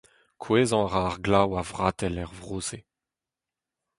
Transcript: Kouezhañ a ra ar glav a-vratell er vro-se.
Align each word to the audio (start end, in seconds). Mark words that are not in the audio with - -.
Kouezhañ 0.41 0.81
a 0.85 0.89
ra 0.93 1.01
ar 1.09 1.17
glav 1.25 1.49
a-vratell 1.61 2.19
er 2.23 2.31
vro-se. 2.37 2.79